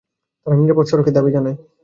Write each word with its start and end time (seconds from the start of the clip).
তারা 0.41 0.55
নিরাপদ 0.57 0.85
সড়কের 0.87 1.15
দাবি 1.15 1.31
জানায়। 1.35 1.57